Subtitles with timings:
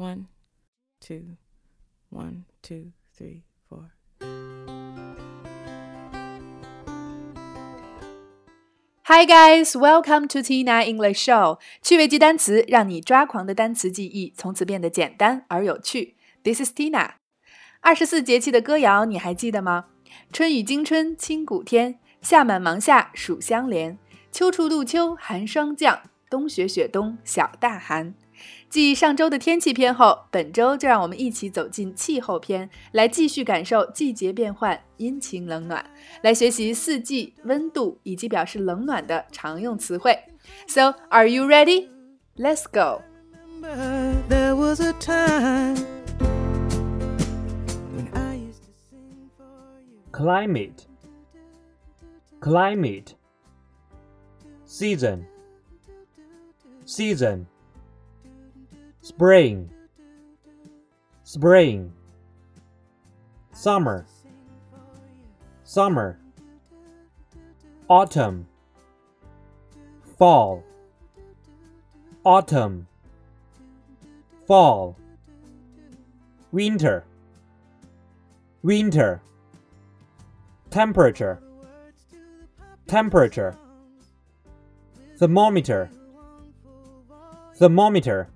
[0.00, 0.26] One,
[1.00, 1.36] two,
[2.10, 3.92] one, two, three, four.
[9.04, 11.58] Hi guys, welcome to Tina English Show。
[11.80, 16.16] 趣味记单词，让你抓狂的单词记忆从此变得简单而有趣。
[16.42, 17.12] This is Tina。
[17.80, 19.86] 二十四节气的歌谣你还记得吗？
[20.32, 23.98] 春雨惊春清谷天，夏满芒夏暑相连，
[24.32, 28.14] 秋处露秋寒霜降， 冬雪雪冬小大寒。
[28.68, 35.84] 继上周的天气篇后，本周就让我们一起走进气候篇，来继续感受季节变换、阴晴冷暖，
[36.22, 40.18] 来学习四季、温度以及表示冷暖的常用词汇。
[40.68, 41.88] So, are you ready?
[42.36, 43.02] Let's go.
[44.28, 45.76] There was a time
[47.94, 50.02] when I used to sing for you.
[50.12, 50.86] climate
[52.40, 53.14] climate
[54.66, 55.24] season
[56.91, 57.47] season.
[59.01, 59.71] Spring.
[61.23, 61.93] Spring.
[63.53, 64.05] Summer.
[65.63, 66.19] Summer.
[67.89, 68.45] Autumn.
[70.17, 70.63] Fall.
[72.25, 72.87] Autumn.
[74.45, 74.97] Fall.
[76.51, 77.05] Winter.
[78.63, 79.21] Winter.
[80.69, 81.41] Temperature.
[82.87, 83.55] Temperature.
[85.17, 85.89] Thermometer
[87.61, 88.27] thermometer.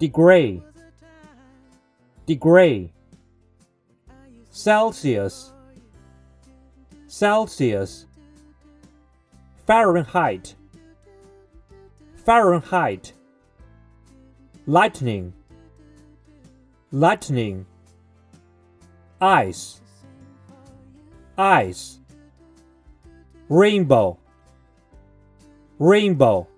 [0.00, 0.60] Degree.
[2.26, 2.92] Degree.
[4.50, 5.52] Celsius.
[7.06, 8.06] Celsius.
[9.68, 10.56] Fahrenheit.
[12.24, 13.12] Fahrenheit.
[14.66, 15.32] Lightning.
[16.90, 17.66] Lightning.
[19.20, 19.80] Ice.
[21.38, 22.00] Ice.
[23.48, 24.18] Rainbow.
[25.78, 26.49] Rainbow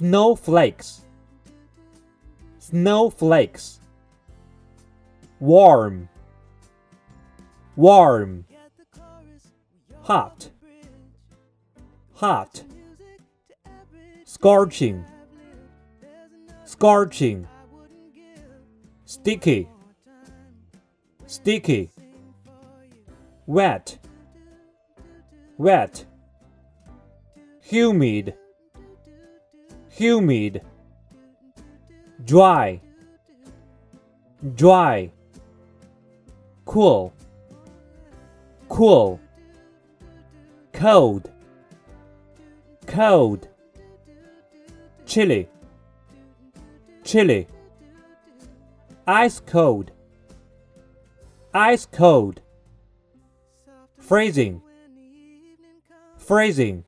[0.00, 1.02] snowflakes.
[2.58, 3.80] Snowflakes.
[5.40, 6.08] Warm.
[7.76, 8.46] Warm.
[10.04, 10.48] Hot.
[12.14, 12.64] Hot.
[14.24, 15.04] Scorching.
[16.64, 17.46] Scorching.
[19.04, 19.68] Sticky.
[21.26, 21.90] Sticky.
[23.46, 23.98] Wet.
[25.58, 26.06] Wet.
[27.64, 28.34] Humid
[30.00, 30.62] humid
[32.24, 32.80] dry
[34.54, 35.12] dry
[36.64, 37.12] cool
[38.70, 39.20] cool
[40.72, 41.30] cold
[42.86, 43.46] cold
[45.04, 45.46] chilly
[47.04, 47.46] chilly
[49.06, 49.90] ice cold
[51.52, 52.40] ice cold
[53.98, 54.62] freezing
[56.16, 56.84] freezing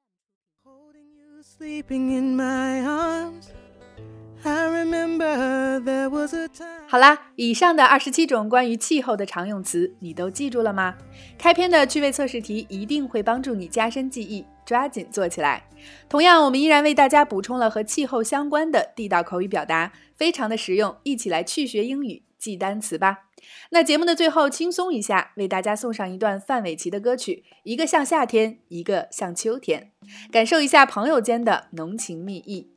[6.88, 10.96] 好啦，以上的二十七种关于气候的常用词，你都记住了吗？
[11.38, 15.68] 开篇的趣味测试题一定会帮助你加深记忆，抓紧做起来。
[16.08, 23.28] 同样，我们依然为大家补充了和气候相关的地道口语表达，非常的实用，一起来去学英语记单词吧。
[23.70, 29.92] 那节目的最后轻松一下，为大家送上一段范玮琪的歌曲，一个像夏天，一个像秋天，
[30.32, 32.68] 感受一下朋友间的浓情蜜意。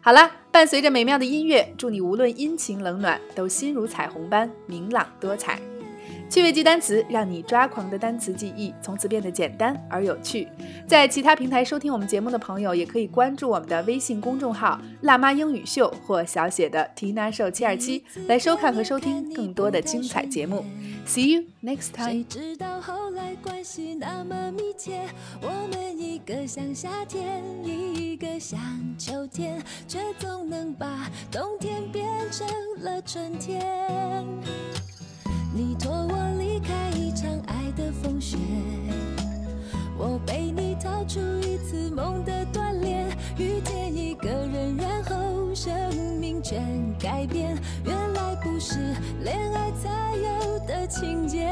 [0.00, 5.60] 好了，伴随着美妙的音乐，祝你无论阴晴冷暖，都心如彩虹般明朗多彩。
[6.28, 10.48] 趣味记单词，让你抓狂的单词记忆从此变得简单而有趣。
[10.86, 20.64] 在其他平台收听我们节目的朋友，也可以关注我们的微信公众号“辣妈英语秀”或小写的 Tina Show 七二七，来收看和收听更多的精彩节目。
[21.06, 22.24] See you next time。
[22.28, 25.02] 知道后来关系那么密切，
[25.40, 28.58] 我们一个像夏天，一个像
[28.98, 32.46] 秋天，却总能把冬天变成
[32.80, 34.26] 了春天。
[35.56, 38.36] 你托我离开一场爱的风雪，
[39.96, 43.08] 我陪你逃出一次梦的锻炼，
[43.38, 45.72] 遇见一个人，然后生
[46.20, 46.62] 命全
[47.00, 47.56] 改变。
[47.86, 48.74] 原来不是
[49.24, 51.48] 恋爱才有的情节，